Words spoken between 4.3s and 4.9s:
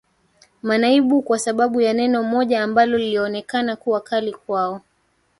kwao